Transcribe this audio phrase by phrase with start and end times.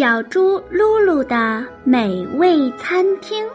[0.00, 3.46] 小猪噜噜的美味餐厅，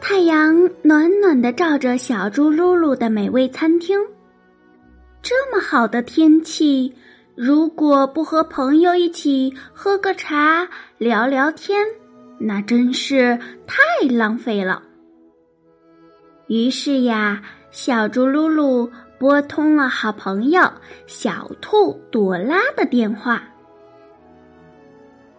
[0.00, 3.98] 太阳暖暖的照着小猪噜噜的美味餐厅。
[5.20, 6.94] 这么好的天气，
[7.34, 11.84] 如果不和朋友一起喝个茶、聊聊天，
[12.38, 14.80] 那真是太浪费了。
[16.46, 17.42] 于是呀，
[17.72, 20.70] 小猪噜噜拨通了好朋友
[21.08, 23.42] 小兔朵拉的电话。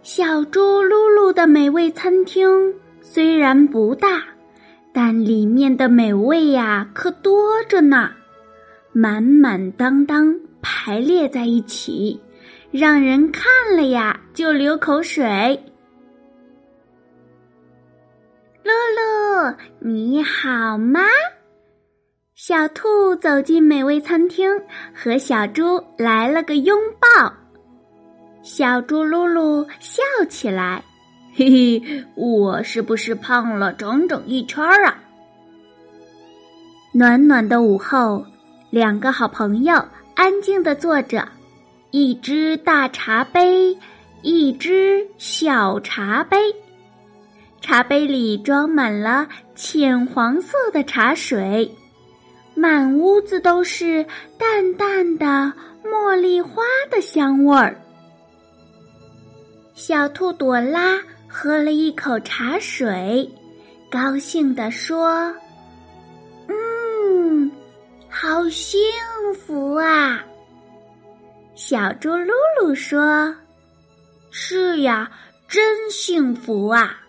[0.04, 4.22] 小猪噜噜的美味餐厅虽然不大，
[4.92, 8.12] 但里面的美味呀可多着呢，
[8.92, 12.20] 满满当当排列在一起，
[12.70, 13.46] 让人看
[13.78, 15.58] 了呀就流口水。
[18.62, 21.00] 露露，你好吗？
[22.36, 24.50] 小兔走进美味餐厅，
[24.94, 27.34] 和小猪来了个拥抱。
[28.44, 30.84] 小猪噜噜笑起来，
[31.34, 35.00] 嘿嘿，我是不是胖了整整一圈啊？
[36.92, 38.26] 暖暖的午后，
[38.70, 39.74] 两个好朋友
[40.14, 41.26] 安静的坐着，
[41.92, 43.78] 一只大茶杯，
[44.22, 46.38] 一只小茶杯，
[47.62, 51.74] 茶杯里装满了浅黄色的茶水，
[52.54, 54.06] 满屋子都是
[54.38, 55.52] 淡淡的
[55.84, 57.80] 茉莉花的香味儿。
[59.76, 63.28] 小兔朵拉喝了一口茶水，
[63.90, 65.34] 高兴地说
[66.48, 67.52] ：“嗯，
[68.08, 68.80] 好幸
[69.36, 70.24] 福啊！”
[71.56, 72.32] 小猪噜
[72.62, 73.36] 噜说
[74.30, 75.12] ：“是呀，
[75.48, 77.00] 真幸福啊！”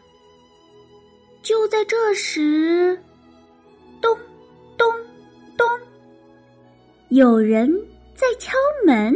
[1.44, 2.98] 就在这时，
[4.00, 4.18] 咚
[4.78, 4.90] 咚
[5.58, 5.68] 咚，
[7.10, 7.70] 有人
[8.14, 8.56] 在敲
[8.86, 9.14] 门，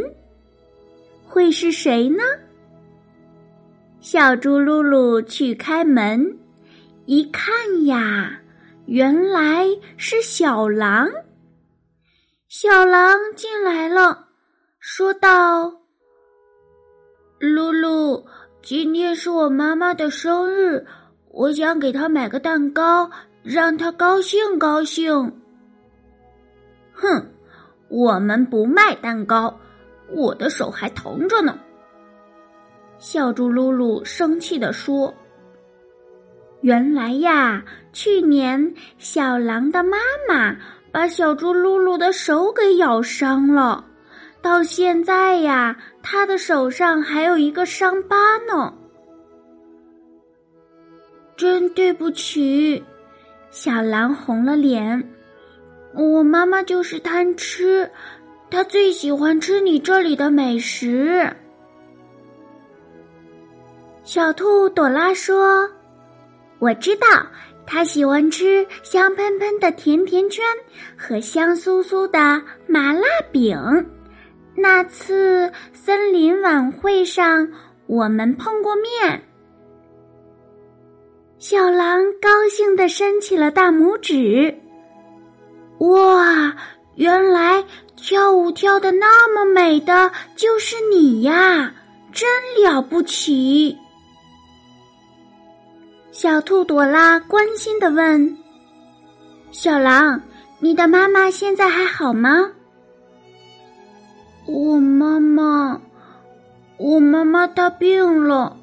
[1.25, 2.23] 会是谁呢？
[4.11, 6.35] 小猪噜噜去开门，
[7.05, 8.41] 一看呀，
[8.87, 11.07] 原来是小狼。
[12.47, 14.25] 小狼进来了，
[14.79, 15.71] 说道
[17.37, 18.25] ：“露露，
[18.63, 20.83] 今天是我妈妈的生日，
[21.27, 23.07] 我想给她买个蛋糕，
[23.43, 25.39] 让她高兴高兴。”
[26.93, 27.31] 哼，
[27.89, 29.59] 我们不卖蛋糕，
[30.07, 31.59] 我的手还疼着呢。
[32.99, 35.13] 小猪噜噜生气地说
[36.61, 40.57] ：“原来呀，去年小狼的妈妈
[40.91, 43.85] 把小猪噜噜的手给咬伤了，
[44.41, 48.73] 到现在呀，他的手上还有一个伤疤呢。
[51.37, 52.83] 真对不起。”
[53.49, 55.09] 小狼红了脸
[55.95, 57.89] ：“我妈妈就是贪吃，
[58.51, 61.33] 她最喜欢吃你这里的美食。”
[64.11, 65.69] 小兔朵拉说
[66.57, 67.05] ：“我知道，
[67.67, 70.43] 他喜欢吃香喷喷的甜甜圈
[70.97, 73.55] 和香酥酥的麻辣饼。
[74.55, 77.47] 那次森林晚会上，
[77.85, 79.21] 我们碰过面。”
[81.37, 84.57] 小狼高兴地伸起了大拇指。
[85.81, 86.55] 哇，
[86.95, 87.63] 原来
[87.95, 91.71] 跳舞跳的那么美的就是你呀！
[92.11, 92.27] 真
[92.63, 93.77] 了不起。
[96.21, 98.37] 小兔朵拉关心的问
[99.51, 100.21] ：“小狼，
[100.59, 102.51] 你的妈妈现在还好吗？”
[104.45, 105.79] 我妈妈，
[106.75, 108.57] 我妈妈她病了，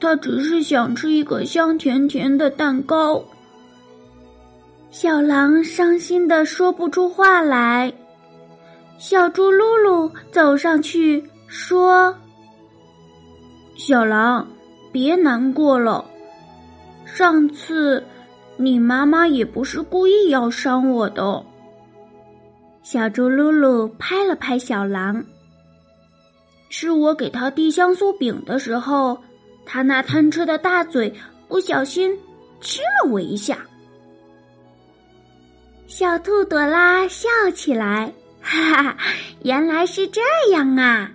[0.00, 3.22] 她只是想吃一个香甜甜的蛋糕。
[4.90, 7.92] 小狼伤心的说不出话来。
[8.98, 12.12] 小猪噜噜走上去说
[13.78, 14.44] ：“小狼，
[14.90, 16.06] 别难过了。”
[17.14, 18.02] 上次，
[18.56, 21.44] 你妈妈也不是故意要伤我的。
[22.82, 25.22] 小猪噜噜拍了拍小狼，
[26.70, 29.18] 是我给他递香酥饼的时候，
[29.66, 31.12] 他那贪吃的大嘴
[31.48, 32.18] 不小心
[32.62, 33.58] 吃了我一下。
[35.86, 38.10] 小兔朵拉笑起来，
[38.40, 38.96] 哈哈，
[39.42, 41.12] 原来是这样啊！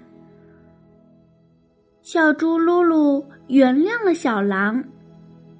[2.03, 4.83] 小猪噜噜原谅了小狼，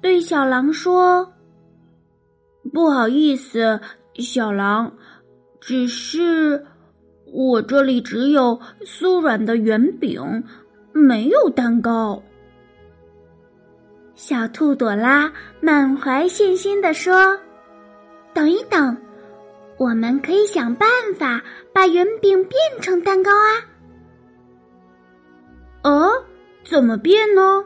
[0.00, 1.32] 对小狼说
[2.72, 3.80] ：“不好意思，
[4.14, 4.92] 小狼，
[5.60, 6.64] 只是
[7.32, 10.44] 我这里只有酥软的圆饼，
[10.92, 12.22] 没有蛋糕。”
[14.14, 17.38] 小兔朵拉满怀信心地说
[18.34, 18.96] ：“等一等，
[19.78, 21.42] 我们可以想办法
[21.72, 23.50] 把圆饼变成蛋糕啊！”
[25.84, 26.10] 哦，
[26.64, 27.64] 怎么变呢？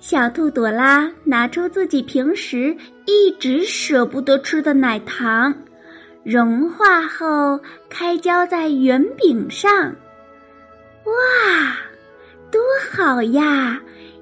[0.00, 2.74] 小兔朵拉拿出自己平时
[3.04, 5.54] 一直舍不得吃的奶糖，
[6.24, 7.60] 融化后
[7.90, 9.94] 开浇在圆饼上。
[11.04, 11.76] 哇，
[12.50, 12.60] 多
[12.90, 13.78] 好呀！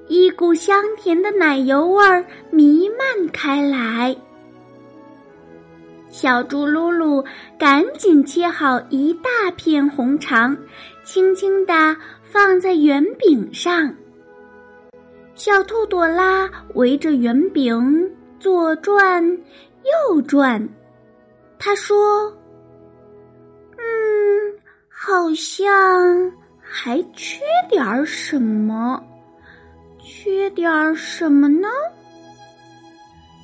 [0.09, 4.15] 一股香甜的奶油味儿弥漫开来，
[6.09, 7.23] 小猪噜噜
[7.57, 10.57] 赶紧切好一大片红肠，
[11.05, 13.95] 轻轻地放在圆饼上。
[15.39, 19.25] 小兔朵拉围着圆饼左转
[20.11, 20.67] 右转，
[21.57, 22.29] 他说
[23.79, 23.79] ：“嗯，
[24.89, 27.39] 好像还缺
[27.69, 29.01] 点什么。”
[30.03, 31.69] 缺点儿什么呢？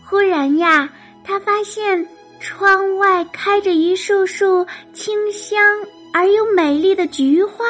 [0.06, 0.90] 忽然呀，
[1.24, 2.06] 他发现
[2.42, 5.58] 窗外开着一束束清香
[6.14, 7.64] 而又美丽的菊花。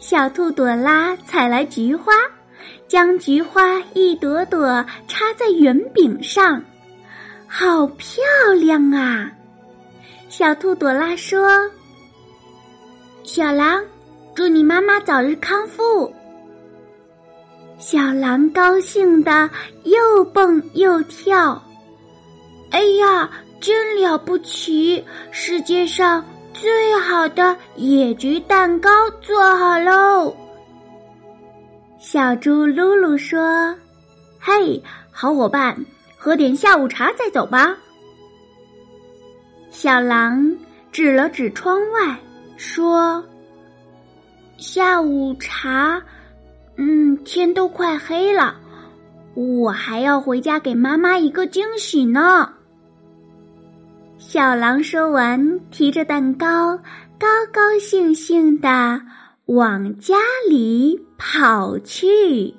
[0.00, 2.12] 小兔朵拉采来菊花，
[2.94, 6.62] 将菊花一朵朵插在圆饼上，
[7.48, 8.22] 好漂
[8.60, 9.32] 亮啊！
[10.28, 11.68] 小兔朵拉说
[13.24, 13.82] ：“小狼，
[14.32, 16.14] 祝你妈妈早日康复。”
[17.80, 19.50] 小狼高兴的
[19.82, 21.60] 又蹦又跳，
[22.70, 23.28] 哎呀，
[23.60, 25.04] 真了不起！
[25.32, 28.88] 世界上最好的野菊蛋糕
[29.20, 30.36] 做好喽！
[32.06, 33.74] 小猪噜噜说
[34.38, 34.80] ：“嘿，
[35.10, 35.74] 好伙伴，
[36.18, 37.74] 喝点下午茶再走吧。”
[39.72, 40.54] 小狼
[40.92, 42.14] 指了指窗外，
[42.58, 43.24] 说
[44.58, 46.00] ：“下午茶。”
[46.76, 48.54] 嗯，天都快黑了，
[49.34, 52.52] 我还要回家给妈妈一个惊喜呢。
[54.18, 56.76] 小狼说完，提着蛋糕，
[57.18, 59.00] 高高兴兴的
[59.46, 60.14] 往家
[60.48, 62.54] 里跑去。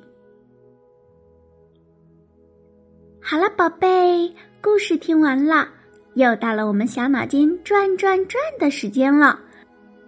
[3.19, 5.67] 好了，宝贝，故事听完了，
[6.13, 9.39] 又到了我们小脑筋转转转的时间了，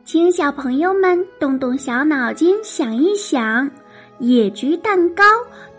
[0.05, 3.69] 请小朋友们动动小脑筋，想一想。
[4.19, 5.23] 野菊蛋糕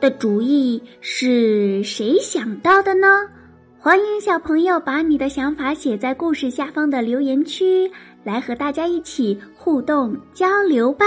[0.00, 3.28] 的主意是谁想到的呢？
[3.80, 7.88] 欢迎小朋友把你的想法写在故事下方的留言区，
[8.24, 11.06] 来和大家一起互动交流吧。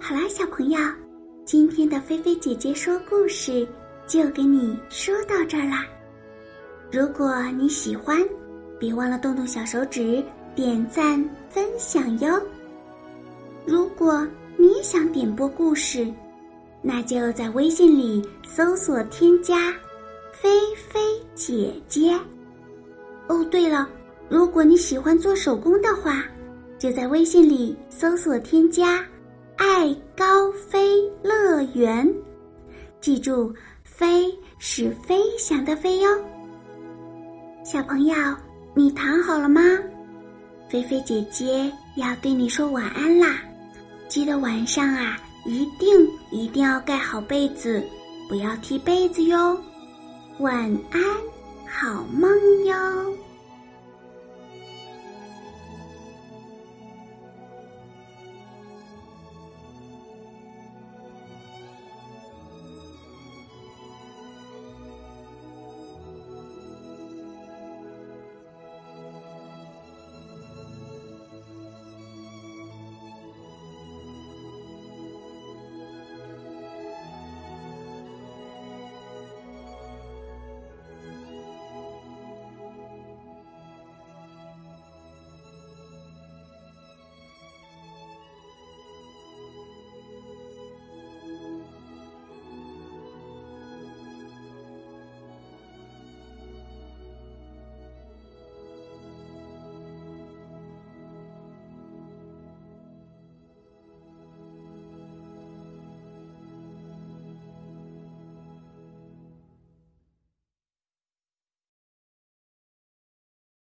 [0.00, 0.78] 好啦，小朋友，
[1.44, 3.66] 今天的菲菲姐姐说故事
[4.06, 5.86] 就给你说到这儿啦。
[6.90, 8.18] 如果你喜欢，
[8.78, 10.22] 别忘了动动小手指
[10.54, 12.40] 点赞分享哟。
[13.64, 14.26] 如果
[14.56, 16.12] 你想点播故事，
[16.82, 19.72] 那就在微信里搜索添加
[20.34, 21.00] “菲菲
[21.34, 22.18] 姐姐”。
[23.28, 23.88] 哦，对了，
[24.32, 26.24] 如果你喜欢做手工的话，
[26.78, 29.04] 就在微信里搜索添加
[29.56, 32.10] “爱高飞乐园”。
[32.98, 34.24] 记住，“飞”
[34.58, 36.08] 是飞翔的“飞”哟。
[37.62, 38.14] 小朋友，
[38.74, 39.60] 你躺好了吗？
[40.66, 43.38] 菲菲姐姐要对你说晚安啦。
[44.08, 47.82] 记得晚上啊，一定一定要盖好被子，
[48.30, 49.60] 不要踢被子哟。
[50.38, 50.58] 晚
[50.90, 51.02] 安，
[51.68, 52.30] 好梦
[52.64, 52.74] 哟。